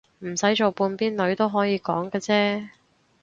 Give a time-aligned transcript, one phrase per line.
[0.25, 2.69] 唔使做半邊女都可以講嘅啫